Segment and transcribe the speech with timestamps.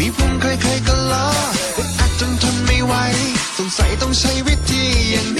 [0.00, 1.26] มีพุงใครๆก็ล้อ
[1.76, 2.94] อึดอัดจนทนไม่ไหว
[3.56, 5.38] สงสัยต้องใช้วิธีอย่างน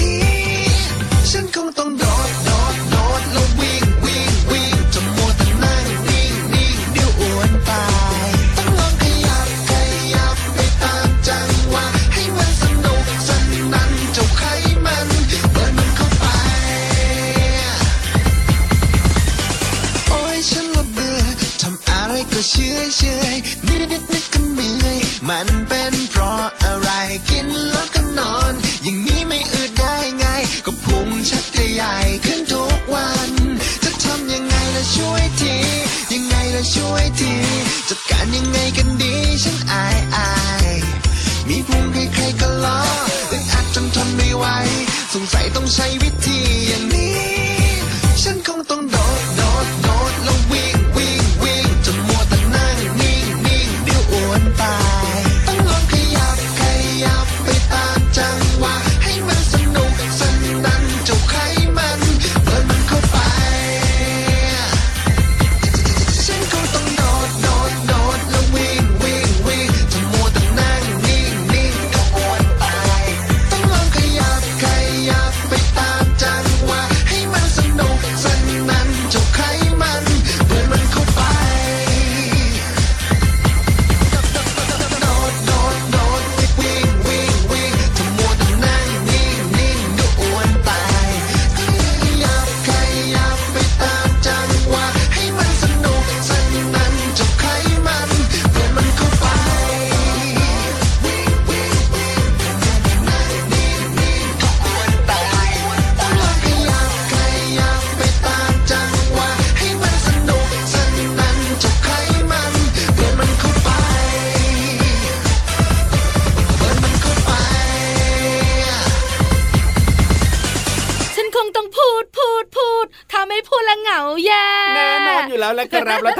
[45.13, 46.90] สงสัยต้องใช้วิธีอย่าง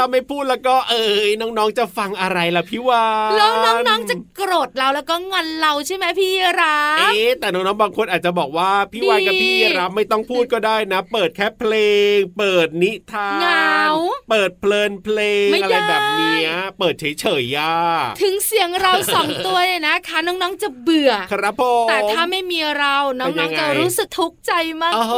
[0.04, 3.52] ถ้าไม่พูดแล้วก็เอ่ยน้องๆจะฟังอะไรล่ะพี่วานแล้ว
[3.88, 6.32] น้องๆจะโกรธเราแล้วก็งอนเราใช่ไหมพี่
[6.62, 11.74] รับเอ๊ะแต่น้องๆบางคนอาจจะบอกว่าพี่วานกับพี่รับไม่ต้องพูดก็ได้นะ เปิดแค่เพล
[12.16, 13.82] ง เปิดนิทานเหงา
[14.30, 17.76] เปิดเพลินเพลงไม่อะไรได้แบบเนี้ยเปิดเฉยๆย่า
[18.22, 25.16] ถึงเสียงเราสองตัวเนี่ยนะคะน้องๆจะเบื่อครับผมแต่ถ้าไม่มีเราน้เป็นยัองงไงๆจะรู้สึกทุกข์ใจมากโอ้โห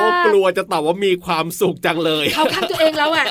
[0.00, 3.26] ๆกลัวจะตอบว่ามีความสุขจังเลย เขาข้างตัวเองแล้วอะ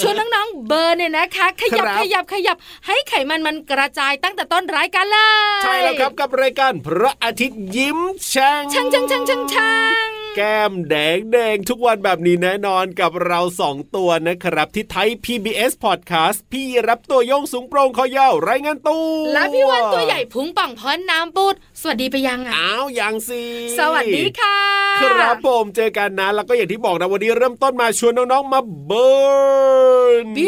[0.00, 2.56] ชวนน้องๆเบอร์เนี่ยนะคะ ขยับครับขยับขยับ
[2.86, 5.18] ให้ไขมันมันกระจายตั้งแต่ต้นรายการเล
[5.58, 7.98] ยใช่แล้วครับกับรายการพระอาทิตย์ยิ้ม
[8.32, 9.74] ช่างช่างช่างช่างช่างช่า
[10.06, 23.42] งแก้มแดงแดงทุกวันแบบนี้แน่นอนกับเราสองตัวนะครับ ที่ไทย PBS Podcast พี่รับตัวโยงสูงโปร่งคอยาวรายงานตัวและพี่วันตัวใหญ่พุงป่องพอนน้ำปูดส วัสดีไปยังอะอ้าวยังสิ
[23.78, 24.58] สวัสดีค่ะ
[25.00, 29.10] ครับผมเจอกันนะ แล้วก็อย่างที่บอกนะวันนี้เริ่มต้นมาชวนน้องๆมาเบิ
[30.04, 30.38] ร์น B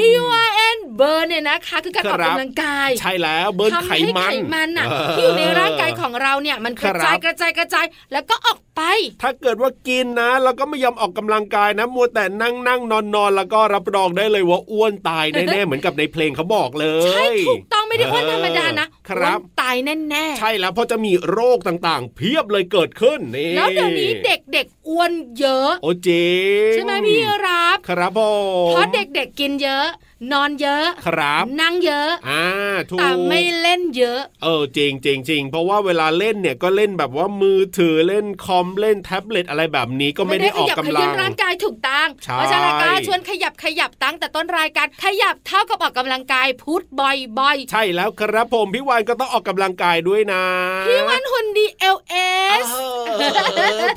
[0.45, 8.83] Y N เบอร์เนี่ยนะคะ คือการออกครับกำลังกาย ใช่แล้วเบิร์นทำไขให้มันไขมันน่ะเที่อยู่ในร่างกายของเราเนี่ยมันกระจายครับกระจายกระจายแล้วก็ออกไป
[9.23, 19.77] ถ้าเกิดว่ากินนะแล้วก็ไม่ยอมออกกำลังกายนะมัวแต่นั่งนั่งนอนนอนแล้วก็รับรองได้เลยว่าอ้วนตายแน่ๆเหมือนกับในเพลงเขาบอกเลยใช่ถูกต้อง ไม่ได้อ้วนธรรมดานะครัอ้วบนตาย
[20.09, 26.31] แน่ๆ ใช่แล้วเพราะจะมีโรคต่างๆ เพียบเลยเกิดขึ้นนี่แล้วเดี๋ยวนี้เด็กๆอ้วนเยอะ โอ้จริ
[26.69, 28.21] งใช่ไหมพี่รับ ครับผ
[28.69, 29.87] มเพราะเด็กๆกินเยอะ
[30.33, 32.45] นอนเยอะครับนั่งเยอะอ่า
[32.91, 50.43] ถูกแต่ไม่เล่นเยอะ เออจริงจริงจริงเพราะว่าเวลาเล่นเนี่ยก็เล่นแบบว่ามือถือเล่นคอมเล่นแท็บเล็ตอะไรแบบนี้ก็ไม่ได้ออกขยักำขลัยื่งนร่างกายถูกต้องใช่เพราะฉะนั้นก็ชวนขยับขยับตั้งแต่ต้นรายการขยับเท่ากับออกกำลังกายพูดบ่อยๆ ใช่แล้วครับผมพี่วานก็ต้องออกกำลังกายด้วยนะ
[50.87, 52.15] พี่วันหุ่นดีเอลเอ
[52.49, 52.79] เอสอ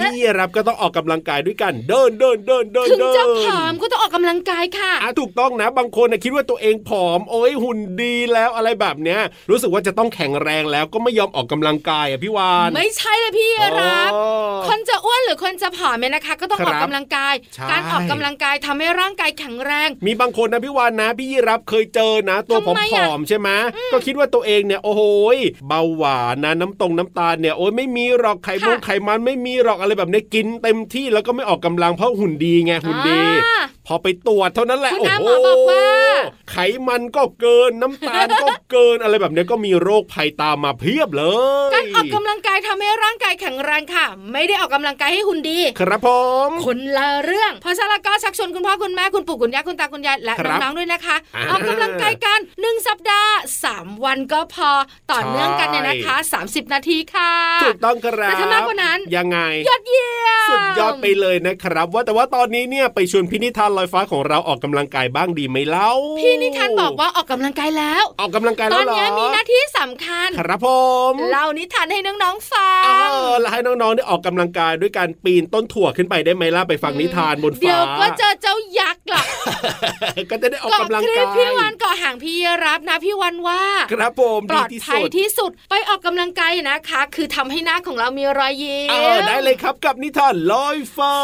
[0.02, 9.20] พี่รับก็ต้องออกกำลังกายด้วยกัน เดินเดินเดินเดินถึงเดินจะผอมก็ต้องออกกำลังกายค่ะอะถูกต้องนะบางคนนะคิดว่าตัวเองผอม โอ้ยหุ่นดีแล้วอะไรแบบเนี้ย
[9.50, 13.50] รู้สึกว่าจะต้องแข็งแรงแล้วก็ไม่ยอมออกกำลังกายอะพี่วานไม่ใช่เลยพี่
[13.80, 14.26] รับอ๋อ
[14.68, 23.50] คนจะอ้วนหรือคนจะผอมเนี่ยนะคะ ก็ต้องคอรัอบกกำลังกายใช่การออกกำลังกายทำให้ร่างกายแข็งแรง มีบางคนนะพี่วานนะ พี่รับเคยเจอนะ ตัวผทำไมอะอมๆใช่ไหม
[23.92, 25.02] ก็คิดว่าตัวเองเนี่ยโอ้โห
[25.36, 25.38] ย
[25.68, 35.84] เบาหวานนะน้ำตรงน้ำตาลเนี่ยโอ้ยไม่มีหรอกไขมันไขมันไม่มีหรอกอะไรแบบเนี้ยกินเต็มที่แล้วก็ไม่ออกกำลังเพราะหุ่นดีไงหุ่นดีอ่าพอไปตรวจเท่านั้นแหละคุณโอ้อาโหหมอบอกว่า
[36.52, 36.56] ไข
[36.88, 41.26] มันก็เกินน้ำตาลก็เกินอะไรแบบเนี้ยก็มีโรคภัยตามมาเพียบเล
[41.70, 46.10] ย การออกกำลังกายทำให้ร่างกายแข็งแรงค่ะ ไม่ได้ออกกำลังกายให้หุ่นดี ครับผ
[46.48, 53.31] มคนละเรื่องเพราะฉะนั้นก็ชักชวนคุณพ่อคุณแม่คุณปู่คุณย่าคุณตาคุณยายและครับน้องๆด้วยนะคะอ่าออกกำลังกายกันหนึ่งสัปดาห์สาม
[54.06, 54.70] วันก็พอ
[55.12, 56.16] ต่อเนื่องกันเนี่ยนะคะ
[56.46, 57.34] 30 นาทีค่ะ
[57.64, 70.68] ถูกต้องครับแต่ถ้ามากกว่านั้นยังไงยอดเยี่ยมสุดยอดไปเลยนะครับ ว่าแต่ว่าตอนนี้เนี่ยไปชวนพินิธานลอยฟ้าของเราออกกำลังกายบ้างดีไหมเล่าพี่นิทานบอกว่าออกกำลังกายแล้ว ออกกำลังกายตแล้อวนเหรอนี้มีหน้าที่สำคัญ ครับผ
[71.12, 79.26] มเล่านิทานให้น้องๆฟัเองอแล้วให้น้องๆได้ออกกำลังกายด้วยการปีนต้นถั่วขึ้นไปได้ไหมล่ะไปฟังนิทานบนฟ้าเดี๋ยวก็เจอเจ้ายักษ์หรอก
[80.32, 83.62] ก็จะได้ออกเกาะกำลังคลิกาปยพี่วันเกาะห่างพี่รับนะพี่วันว่า
[83.92, 91.16] ครับผมปลดีอดที่ภัสุยดที่สุด ไปออกกำลังกายนะคะ คือทำให้หน้าของเรามีรอยยิ้มเออได้เลยครับกับนิทานลอยฟ้า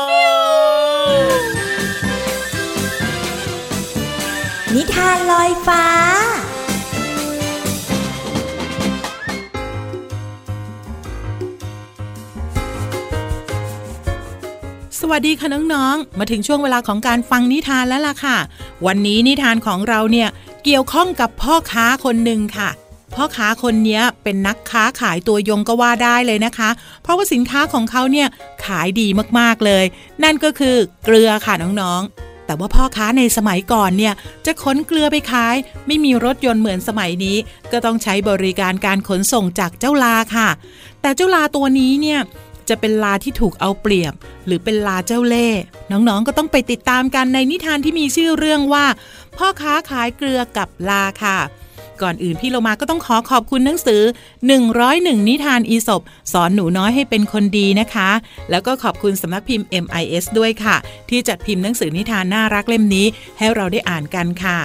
[4.76, 5.84] นิทานลอยฟ้า
[15.02, 18.38] สวัสดีค่ะน้องๆ มาถึงช่วงเวลาของการฟังนิทานแล้วล่ะค่ะ
[18.88, 20.30] วันนี้นิทานของเราเนี่ย
[20.70, 22.70] เกี่ยวข้องกับพ่อค้าคนหนึ่งค่ะ
[23.16, 26.70] พ่อค้าคนนี้เป็นนักค้าขายตัวยงก็ว่าได้เลยนะคะ
[27.04, 28.28] เพราะว่าสินค้าของเขาเนี่ย
[28.66, 29.08] ขายดี
[29.40, 29.86] มากๆเลย
[30.24, 34.14] นั่นก็คือเกลือค่ะน้องๆ แต่ว่าพ่อค้าในสมัยก่อนเนี่ย
[34.46, 35.56] จะขนเกลือไปขาย
[35.88, 37.38] ไม่มีรถยนต์เหมือนสมัยนี้
[37.72, 40.50] ก็ต้องใช้บริการการขนส่งจากเจ้าลาค่ะ
[41.02, 42.20] แต่เจ้าลาตัวนี้เนี่ย
[42.70, 44.14] จะเป็นลาที่ถูกเอาเปรียบ
[44.46, 45.62] หรือเป็นลาเจ้าเล่ห์
[45.92, 48.86] น้องๆก็ต้องไปติดตามกันในนิทานที่มีชื่อเรื่องว่า
[49.38, 51.40] พ่อค้าขายเกลือกับลาค่ะ
[52.02, 54.02] ก่อนอื่นพี่เรามาก็ต้องขอขอบคุณหนังสือ
[54.66, 56.02] 101 นิทานอีสบ
[56.34, 58.10] สอนหนูน้อยให้เป็นคนดีนะคะ
[58.50, 60.76] แล้วก็ขอบคุณสำนักพิมพ์ MIS ด้วยค่ะ
[61.10, 63.06] ที่จัดพิมพ์หนังสือนิทานน่ารักเล่มนี้
[63.38, 64.58] ให้เราได้อ่านกันค่ะ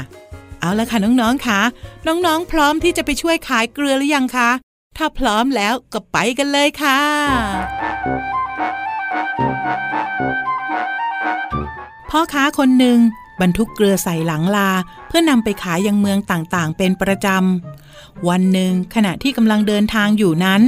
[0.60, 1.60] เอาละค่ะน้องๆค่ะ
[2.06, 4.50] น้องๆพร้อมที่จะไปช่วยขายเกลือหรือยังคะ
[4.96, 7.00] ถ้าพร้อมแล้วก็ไปกันเลยค่ะ
[12.10, 12.98] พ่อค้าคนหนึ่ง
[13.40, 14.70] บรรทุกเกลือใส่หลังลา
[15.06, 20.60] เพื่อนำไปขายยังเมืองต่างๆ เป็นประจำ วันหนึ่งขณะที่กำลังเดินทางอยู่นั้น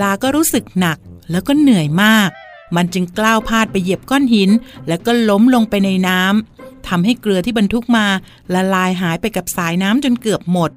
[0.00, 0.98] ลาก็รู้สึกหนัก
[1.30, 2.30] แล้วก็เหนื่อยมาก
[2.76, 4.50] มันจึงกล้าวพลาดไปเหยียบก้อนหิน
[4.88, 8.06] แล้วก็ล้มลงไปในน้ำทำให้เกลือที่บรรทุกมา
[8.54, 10.70] ละลายหายไปกับสายน้ำจนเกือบหมด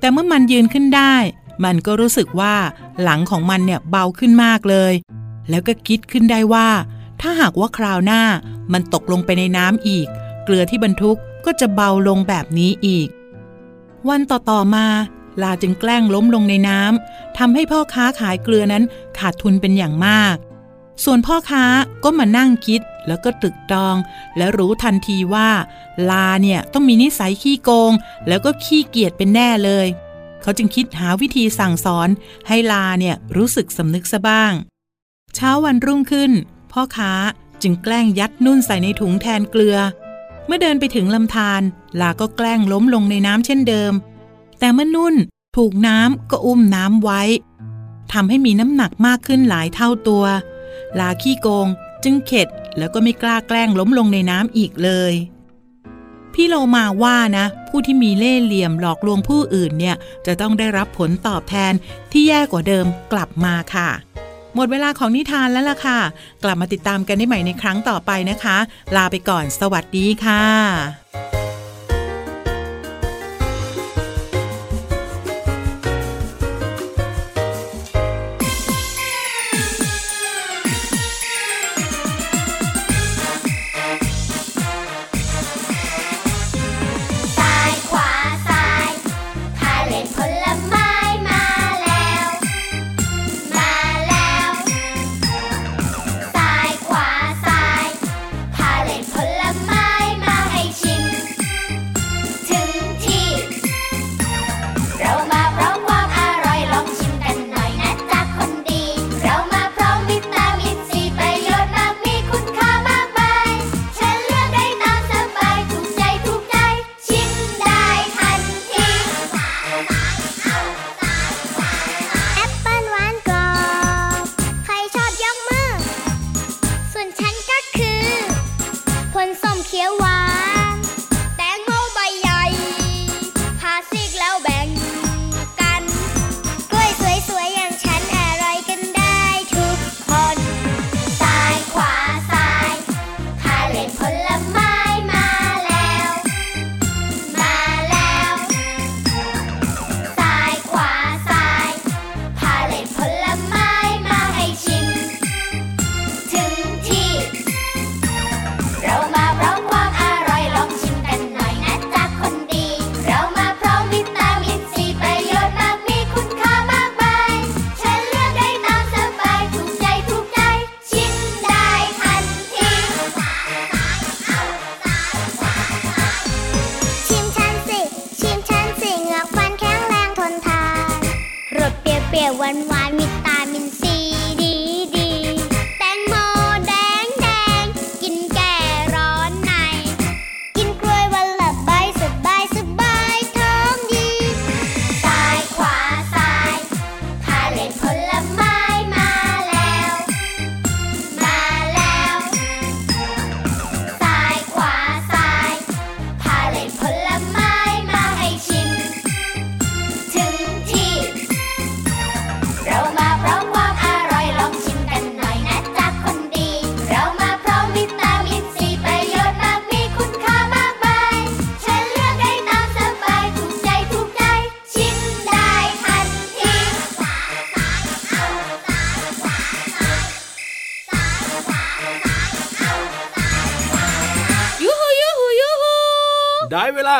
[0.00, 1.14] แต่เมื่อมันยืนขึ้นได้
[1.64, 2.54] มันก็รู้สึกว่า
[3.02, 4.92] หลังของมันเนี่ยเบาขึ้นมากเลย
[5.50, 6.68] แล้วก็คิดขึ้นได้ว่า
[7.20, 8.22] ถ้าหากว่าคราวหน้า
[8.72, 10.06] มันตกลงไปในน้ำอีก
[10.44, 13.08] เกลือที่บรรทุกก็จะเบาลงแบบนี้อีก
[14.08, 14.86] วันต่อๆมา
[15.42, 18.84] ลาจึงแกล้งล้มลงในน้ำทำให้พ่อค้าขายเกลือนั้น
[19.18, 20.36] ขาดทุนเป็นอย่างมาก
[21.04, 21.64] ส่วนพ่อค้า
[22.04, 23.96] ก็มานั่งคิดแล้วก็ตรึกตรอง
[24.36, 25.50] และรู้ทันทีว่า
[26.10, 27.92] ลาเนี่ยต้องมีนิสัยขี้โกง
[28.28, 29.86] แล้วก็ขี้เกียจเป็นแน่เลย
[30.42, 32.08] เขาจึงคิดหาวิธีสั่งสอน
[32.48, 34.52] ให้ลาเนี่ยรู้สึกสำนึกซะบ้าง
[35.34, 36.32] เช้าวันรุ่งขึ้น
[36.72, 37.12] พ่อค้า
[37.62, 39.78] จึงแกล้งยัดนุ่นใส่ในถุงแทนเกลือ
[40.46, 41.62] เมื่อเดินไปถึงลำธาร
[42.00, 43.92] ลาก็แกล้งล้มลงในน้ำเช่นเดิม
[44.58, 45.14] แต่เมื่อนุ่น
[45.56, 47.22] ถูกน้ำก็อุ้มน้ำไว้
[48.12, 50.24] ทำให้มีน้ำหนักมากขึ้นหลายเท่าตัว
[50.98, 51.68] ลาขี้โกง
[52.04, 55.12] จึงเข็ดแล้วก็ไม่กล้าแกล้งล้มลงในน้ำอีกเลย
[56.34, 59.96] พี่โลมาว่านะ ผู้ที่มีเล่ห์เหลี่ยมหลอกลวงผู้อื่นเนี่ย
[60.26, 61.72] จะต้องได้รับผลตอบแทน
[62.12, 63.90] ที่แย่กว่าเดิมกลับมาค่ะ
[64.54, 65.98] หมดเวลาของนิทานแล้วล่ะค่ะ
[66.44, 68.56] กลับมาติดตามกันได้ใหม่ในครั้งต่อไปนะคะ
[68.96, 71.21] ลาไปก่อนสวัสดีค่ะ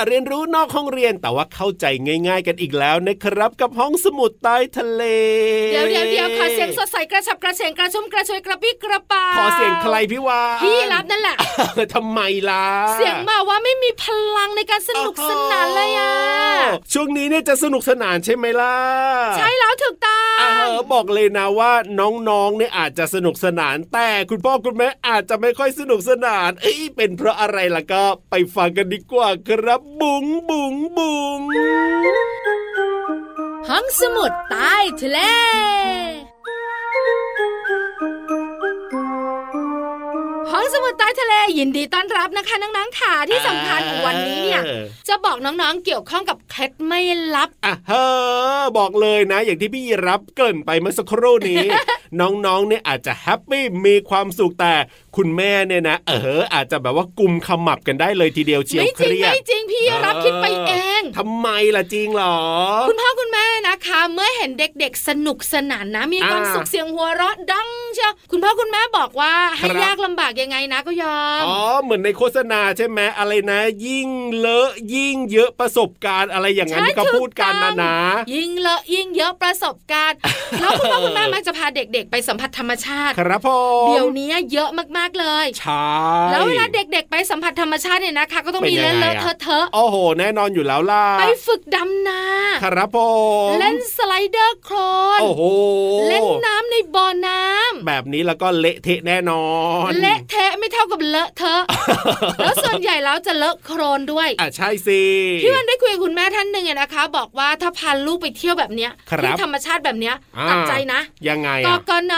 [0.08, 1.84] เรียนรู้นอกห้องเรียนแต่ว่าเข้าใจ
[2.28, 5.02] ง่าย ๆ กันอีกแล้วนะครับ กับห้องสมุดใต้ทะเล
[5.72, 11.36] เดี๋ยวเดี๋ยวเดี๋ยวขอเสียงสดใสกระฉับกระเฉงกระชุ่มกระชวยกระปี้กระเป๋าขอเสียงใครพี่วานพี่รับนั่นแหละ
[11.94, 14.04] ทำไมล่ะ เสียงมาว่าไม่มีพ
[14.36, 16.12] ลังในการสนุกสนานเลยอะ
[16.92, 18.76] ช่วงนี้เนี่ยจะสนุกสนานใช่ไหมล่ะ
[19.36, 31.38] ใช่แล้วถูกต้ออ่างออบอกเลยนะว่าน้องๆเนี่ยอาจจะสนุกสนาน แต่คุณพ่อคุณแม่อาจจะไม่ค่อยสนุกสนาน เอ้ยเป็นเพราะอะไรล่ะก็ไปฟังกันดีกว่าครับบุ๋งบุ๋งบุ๋ง
[33.68, 35.18] ห้องสมุดใต้ทะเล
[40.50, 44.62] ห้องสมุดใต้ทะเลยินดีต้อนรับนะคะน้องๆค่ะที่สำคัญวันนี้เนี่ย
[45.08, 47.00] จะบอกน้องๆเกี่ยวข้องกับเคล็ดไม่
[47.34, 48.04] ลับอะเฮ้
[48.58, 51.64] อบอกเลยนะ อย่างที่พี่รับเกริ่นไปเมื่อสักครู่นี้
[52.20, 54.74] น้องๆเนี่ยอาจจะแฮปปี้มีความสุขแต่
[55.16, 62.36] คุณแม่เนี่ยนะเอออาจจะแบบว่ากุมขมับกันได้เลยทีเดียวเชียวไม่เคจริงรียดไม่จริงพี่รับคิดไปเองทำไมล่ะจริงเหรอ
[62.88, 77.96] คุณพ่อคุณแม่นะคะ เมื่อเห็นเด็กๆ สนุกสนานนะ มีความอ่าสุขเสียงหัวเราะดังเชียวคุณพ่อคุณแม่บอกว่าให้ครับยากลำบากยังไงนะก็ยอมอ๋อเหมือนในโฆษณาใช่ไหมอะไรนะ ยิ่งเลอะยิ่งเยอะประสบการณ์อะไรอย่างนั้นใช่ที่เขาพูดกันนะถูกต้องนะ
[78.34, 80.18] ยิ่งเลอะยิ่งเยอะประสบการณ์
[80.60, 83.48] แล้วคุณพ่อคุณแม่มักจะพาเด็ก ๆ ไปสัมผัสธรรมชาติ ครับผ
[83.84, 85.86] มเดี๋ยวนี้เยอะมากๆเลยใช่
[86.30, 92.22] แล้วเวลาเด็กๆ ไปสัมผัสธรรมชาติเนี่ยนะคะ ก็ต้องเป็นมียังเลไงอะอะเลอะเทอะโอ้โห แน่นอนอยู่แล้วล่ะๆไปฝึกดำนา
[92.64, 92.98] ครับผ
[93.48, 94.76] มเล่นสไลเดอร์โคล
[95.18, 95.42] นโอ้โห
[96.08, 99.46] เล่นน้ำในบ่อน้ำแบบนี้แล้วก็เละเทะแน่นอ
[99.88, 101.62] น เละเทะไม่เท่ากับเลอะเทอะ
[102.42, 105.02] แล้วส่วนใหญ่แล้วจะเลอะโครนด้วยอะใช่สิ
[105.42, 112.14] พี่วันได้คุยกับคุณแม่ท่านหนึ่งอะนะคะ บอกว่าถ้าพาลูกไปเที่ยวแบบเนี้ยครับที่ธรรมชาติแบบเนี้ยอ่าตัดใจนะ ยังไงกอะกน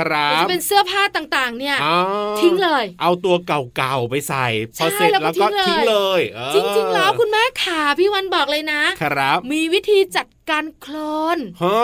[0.00, 1.96] ครับหรือจะเป็นเสื้อผ้าต่างๆ เนี่ยอ๋อ
[2.40, 10.96] ทิ้งเลย เอาตัวเก่าๆไปใส่ พอใช่เสร็จแล้วก็แล้วก็ทิ้ทิ้งงเลเลยเออจริงๆแล้วคุณแม่ขาพี่วันบอกเลยนะครับ มีวิธีจัด การโคล
[11.36, 11.80] นฮะ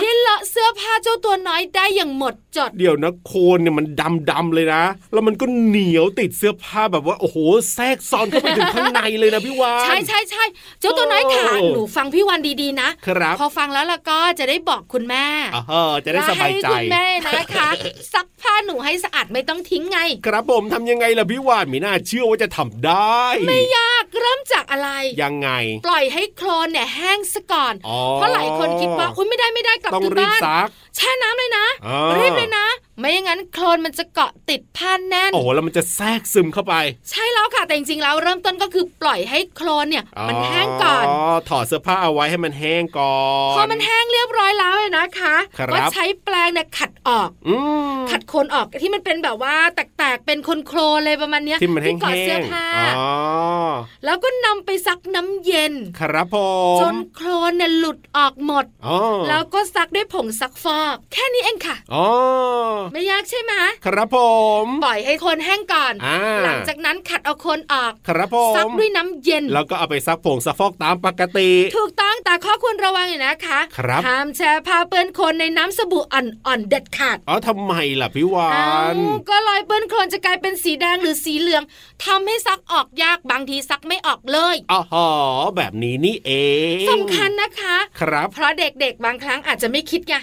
[0.00, 7.36] ที่เลอะเสื้อผ้าเจ้าตัวน้อยได้อย่างหมดจด เดี๋ยวนะโคลนเนี่ยมันดำดำๆเลยนะ แล้วมันก็เหนียวติดเสื้อผ้าแบบว่าโอ้โห
[7.74, 10.44] แทรกซ้อนเข้าไปถึงข้างในเลยนะพี่วานใช่ใช่ใช่
[10.80, 17.68] เจ้าตัวน้อยขาโอ้หนูฟังพี่วันดีๆนะครับพอฟังแล้วล่ะก็จะได้บอกคุณแม่อ่าฮะจะได้สบายใจและให้คุณแม่นะคะ
[18.14, 24.88] ซักผ้าหนูให้สะอาดไม่ต้องทิ้งไง ครับผมทำยังไงล่ะพี่วานมีน่าเชื่อว่าจะทำได้ ไม่ยากเริ่มจากอะไร
[25.22, 25.50] ยังไง
[25.86, 32.66] ปล่อยให้โคลนเนี่ยแห้งซะก่อนอ๋อเพราะหลายคนคิดว่าอุ้ยไม่ได้ไม่ได้กลับต้องถึงรีบบ้านซักแช่น้ำเลยนะอ่ารีบเลยนะ
[33.00, 36.74] ไม่อย่างนั้นโคลนมันจะเกาะติดผ้าแน่น โอ้โหแล้วมันจะแทรกซึมเข้าไป
[37.10, 43.16] ใช่แล้วค่ะแต่จริงๆแล้วเริ่มต้นก็คือปล่อยให้โคลนเนี่ย มันแห้งก่อนอ๋อถอดเสื้อผ้าเอาไว้ให้มันแห้งก่อ
[43.52, 47.56] นพอมันแห้งเรียบร้อยแล้วเนี่ยนะคะครับก็ใช้แปรงเนี่ยขัดออกอื
[47.94, 52.66] มขัดโคลนออกที่มันเป็นแบบว่าแตกๆเป็นโคลนๆเลยประมาณเนี้ยที่มันแห้งเกาะๆเสื้อผ้า
[52.98, 53.10] อ๋อ
[54.04, 56.36] แล้วก็นำไปซักน้ำเย็น ครับผ
[56.80, 62.06] จมนโคลนเนี่ยหลุดออกหมดอ๋อแล้วก็ซักด้วยผงซักฟอก แค่นี้เองค่ะอ๋อ
[62.92, 63.52] ไม่ยากใช่ไหม
[63.86, 64.18] ครับผ
[64.64, 65.94] มปล่อยให้คนแห้งก่อน
[66.44, 78.50] หลังจากนั้นขัดเอาคนออกครับผมซักด้วยน้ำเย็น แล้วก็เอาไปซักผงซักฟอกตามปกติ ถูกต้องแต่ข้อควรระวังอย่างนะคะครับห้ามแช่พาเปื้อนคนในน้ำสบู่อ่อนๆเด็ดขาดอ๋อทำไมล่ะพี่วา
[78.94, 78.96] น
[79.28, 81.62] ก็ลอยเปื้อนโคลนจะกลายเป็นสีแดงหรือสีเหลือง
[82.04, 85.08] ทำให้ซักออกยากบางทีซักไม่ออกเลยอ๋อหอ
[85.56, 86.32] แบบนี้นี่เอ
[86.82, 90.14] งสำคัญนะคะ ครับ เพราะเด็กๆ บางครั้งอาจจะไม่คิดไง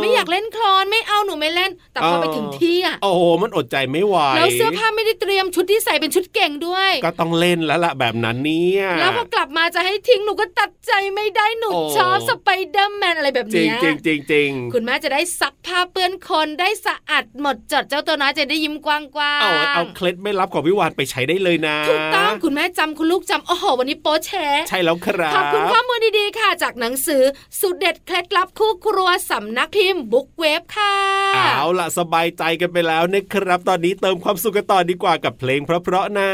[0.00, 24.32] ไม่อยากเล่นโคลนไม่เอาหนูไม่เล่นแต่พอไปถึงที่อะโอ้โหมันอดใจไม่ไหวแล้วเสื้อผ้าไม่ได้เตรียมชุดที่ใส่เป็นชุดเก่งด้วย ก็ต้องเล่นแล้วล่ะแบบนั้นเนี่ยแล้วพอกลับมาจะให้ทิ้งหนูก็ตัดใจไม่ได้หนูชอบสไปเดอร์แมนอะไรแบบนี้จริงจริงจริงคุณแม่จะได้ซักผ้าเปื้อนโคลนได้สะอาดหมดจดเจ้าตัวน้อยจะได้ยิ้มกว้างๆเอาเอาเคล็ดไม่รับของวิวานไปใช้ได้เลยนะถูกต้องคุณแม่จำคุณลูกจำโอ้โหวันนี้โป๊แช
[24.68, 27.22] ใช่แล้วครับขอบคุณข้อมูลดีๆค่ะ จากหนังสือ
[27.60, 30.96] สุดเด็ดเคล็ดลับคู่ครัวสำนักพิมพ์บุ๊กเวฟค่ะ
[31.62, 36.30] เอาล่ะสบายใจกันไปแล้วนะครับ ตอนนี้เติมความสุขกันต่อดีกว่ากับเพลงเพราะๆนะ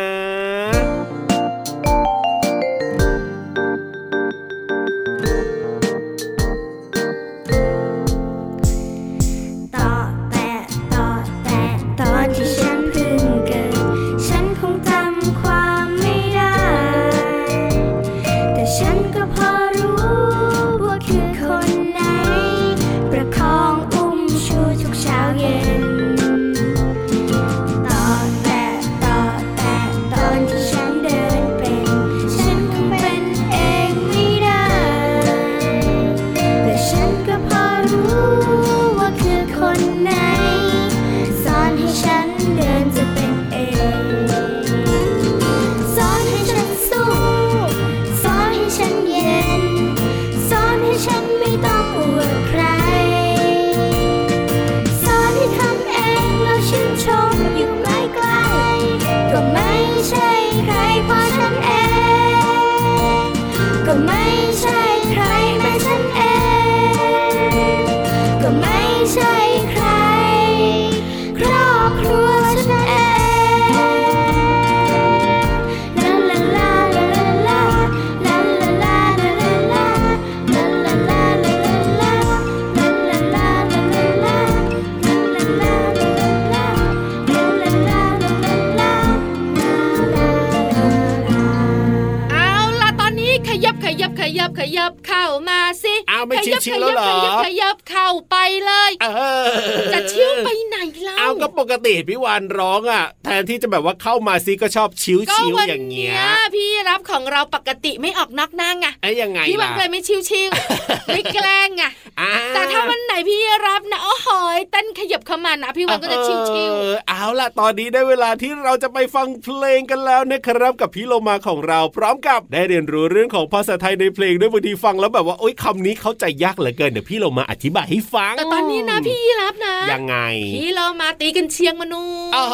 [101.60, 111.82] ปกติพี่วานร้องอะ แทนที่จะแบบว่าเข้ามาซิก็ชอบชิวก็ชิววันอย่างเงี้เนี้ยยพี่รับของเราปกติไม่ออกนอกหน้าไงไอ้ยังไงพี่วันล่ะเลยไม่ชิวชิวๆไม่แกล้งไง
[112.20, 130.16] อ่าแต่ถ้าวันไหนพี่รับนะโอ้โหยเต้นขยับเข้ามานะพี่วันก็จะชิวชิวเออเอาล่ะตอนนี้ได้เวลาที่เราจะไปฟังเพลงกันแล้วนะครับกับพี่โลมาของเราพร้อมกับได้เรียนรู้เรื่องของภาษาไทยในเพลงด้วยบางทีฟังแล้วแบบว่าโอ๊ยคำนี้เข้าใจยากเหลือเกินเดี๋ยวพี่โลมาอธิบายให้ฟังแต่ตอนนี้นะพี่รับนะ ยังไง
[130.56, 132.04] พี่เรามาตีกันเชียงมนู
[132.36, 132.44] อ๋อ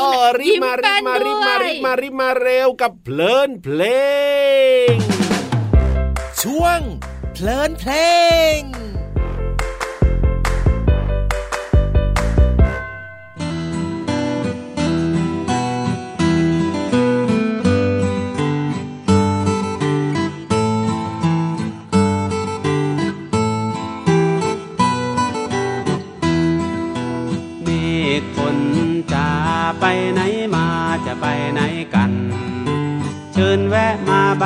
[0.41, 3.83] รีบมารีบมารีบมารีบมารีบมาเร็วกับเพลินเพล
[4.89, 4.95] ง
[6.43, 6.81] ช่วง
[7.33, 7.93] เพลินเพล
[8.59, 8.84] ง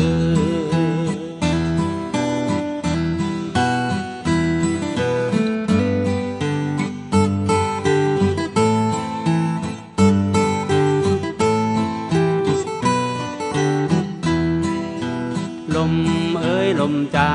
[16.91, 17.29] มจะ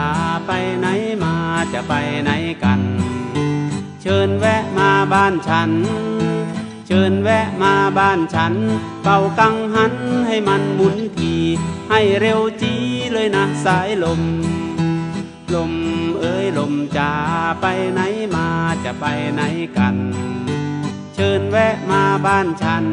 [0.46, 0.86] ไปไหน
[1.22, 1.34] มา
[1.72, 2.30] จะไปไหน
[2.62, 2.80] กัน
[4.02, 5.70] เชิญแวะมาบ้านฉัน
[6.86, 8.54] เชิญแวะมาบ้านฉัน
[9.02, 9.94] เป่ากังหัน
[10.26, 11.34] ให้มันหมุนที
[11.90, 12.74] ให้เร็วจี
[13.12, 14.22] เลยนะสายลม
[15.54, 15.72] ลม
[16.20, 17.10] เอ้ยลมจะ
[17.60, 18.00] ไปไหน
[18.34, 18.48] มา
[18.84, 19.42] จะไปไหน
[19.76, 19.96] กัน
[21.14, 22.84] เชิญแวะมาบ้านฉัน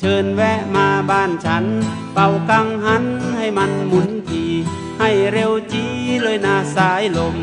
[0.00, 1.64] เชิญแวะมาบ้านฉัน
[2.14, 3.04] เป่ากังหัน
[3.36, 4.49] ให้มันหมุนที
[5.02, 5.84] ให้เร็วจี
[6.22, 7.36] เลยนาสายลม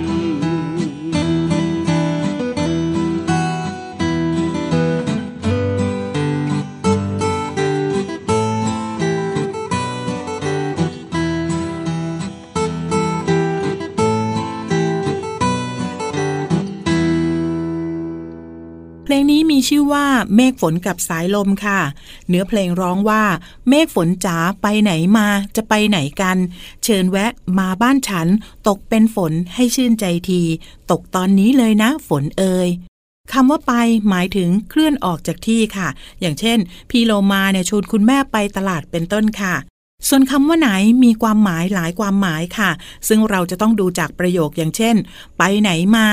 [19.31, 21.79] นี้มีชื่อว่าเมฆฝนกับสายลมค่ะ
[22.29, 23.23] เนื้อเพลงร้องว่า
[23.69, 26.37] เมฆฝนจ๋าไปไหนมาจะไปไหนกัน
[26.83, 28.27] เชิญแวะมาบ้านฉัน
[28.67, 30.41] ตกเป็นฝนให้ชื่นใจที
[30.91, 32.69] ตกตอนนี้เลยนะ ฝนเอ่ย
[33.33, 33.73] คำว่าไป
[34.09, 35.87] หมายถึงเคลื่อนออกจากที่ค่ะ
[36.21, 36.57] อย่างเช่น
[36.89, 39.55] พี่โลมาเนี่ยชวนคุณแม่ไปตลาดเป็นต้นค่ะ
[40.07, 40.69] ส่วนคำว่าไหน
[41.03, 42.71] มีความหมายหลายความหมายค่ะ
[43.07, 44.95] ซึ่งเราจะต้องดูจากประโยคอย่างเช่น
[45.37, 46.07] ไปไหนมา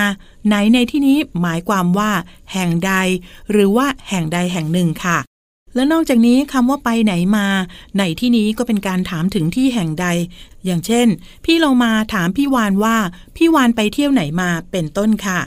[0.48, 2.10] ไหนในที่นี้หมายความว่า
[2.52, 2.92] แห่งใด
[3.50, 5.18] หรือว่าแห่งใดแห่งหนึ่งค่ะ
[5.74, 7.46] และนอกจากนี้คำว่าไปไหนมา
[7.98, 10.06] ในที่นี้ก็เป็นการถามถึงที่แห่งใด
[10.64, 11.06] อย่างเช่น
[11.44, 12.96] พี่เรามาถามพี่วานว่า
[13.36, 15.40] พี่วานไปเที่ยวไหนมาเป็นต้นค่ะ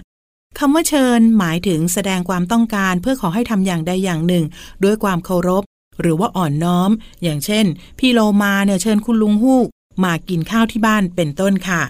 [0.60, 4.44] คำว่าเชิญ หมายถึงแสดงความต้องการเพื่อขอให้ทำอย่างใดอย่างหนึ่ง
[4.84, 5.64] ด้วยความเคารพ
[6.02, 6.90] หรือว่าอ่อนน้อม
[7.24, 7.66] อย่างเช่น
[8.00, 9.68] พี่โลมาเนี่ยเชิญคุณลุงฮูก
[10.04, 11.84] มากินข้าวที่บ้านเป็นต้นค่ะ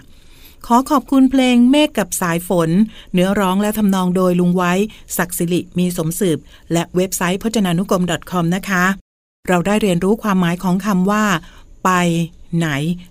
[0.66, 2.70] ขอขอบคุณเพลงเมฆกับสายฝน
[3.12, 4.72] เนื้อร้องและทำนองโดยลุงไว้
[5.16, 6.38] ศักดิ์สิริมีสมสืบ
[6.72, 8.84] และเว็บไซต์พจนานุกรม .com นะคะ
[9.48, 11.24] เราได้เรียนรู้ความหมายของคำว่า
[11.84, 11.90] ไป
[12.56, 12.68] ไหน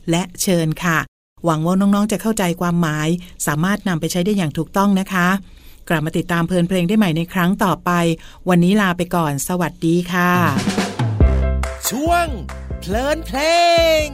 [0.09, 0.97] และเชิญค่ะ
[1.45, 3.07] หวังว่าน้องๆจะเข้าใจความหมาย
[3.47, 5.27] สามารถนำไปใช้ได้อย่างถูกต้องนะคะ
[5.89, 7.91] กลับมาติดตามเพลินเพลงได้ใหม่ในครั้งต่อไป
[8.49, 10.86] วันนี้ลาไปก่อน สวัสดีค่ะ
[11.89, 12.27] ช่วง
[12.79, 13.39] เพลินเพล
[14.05, 14.07] ง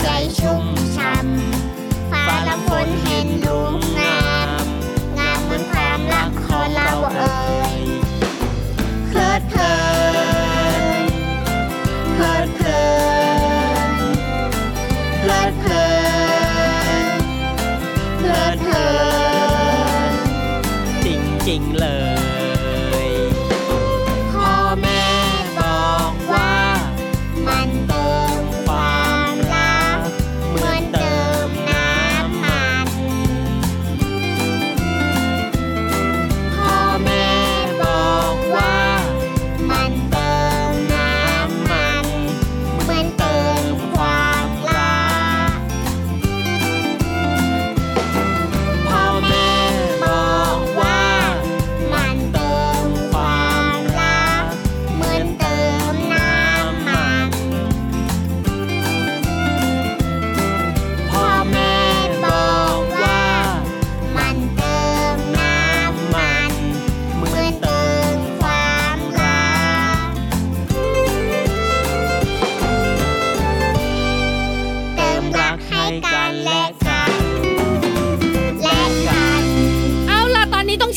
[0.00, 0.39] gleich.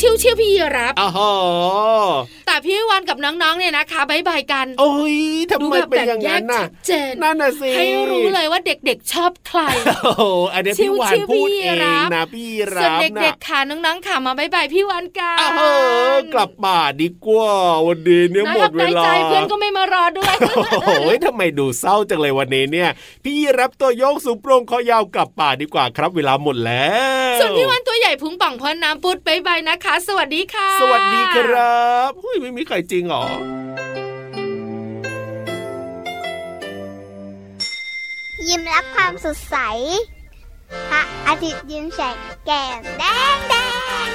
[0.02, 1.08] ชิวชิวๆพี่รับอ๋อ
[2.58, 5.16] วโหแต่พี่วันกับน้องๆเนี่ยนะคะบายบายกัน โอ้ย
[5.50, 9.60] ทำดูไมแบบเป็นแบ่งอย่างแยนั้กนน่ะชัดเจนนั่นน่ะสิให้รู้เลยว่าเด็กๆชอบใคร
[10.04, 15.60] โอ้โหอันนี้พี่วานชิวๆพูดพี่เองรับนะพี่ส่รัวนบเด็นะกๆค่ะน้องๆค่ะมาบายบายพี่วันกันอ้าวโห
[16.34, 17.52] กลับบ้านดีกว่า
[17.86, 20.90] วันนี้เนี่ยหมดเวลาน้อยอกน้อยใจเพื่อนก็ไม่มารอด้วยโอ้โห
[21.26, 22.88] ทำไมดูเศร้าจังเลยวันนี้เนี่ย
[23.24, 26.88] พี่รับตัวโยกสูงโปร่งคอยาวกลับป่าดีกว่าครับ เวลาหมดแล้
[27.36, 33.24] วส่วนพี่วันตัวใหญ่พุงป่องพอน้ำปุดบายบายนะคะ สวัสดีค่ะ สวัสดีครับเฮ้ยไม่มีใครจริงหรอ
[38.48, 39.56] ยิ้มรับความสดใส
[40.90, 43.04] พระอาทิตย์ยิ้มแฉกแก้มแด
[43.34, 43.54] งแด
[44.06, 44.08] ง